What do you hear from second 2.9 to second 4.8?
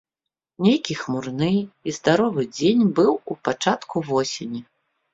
быў у пачатку восені.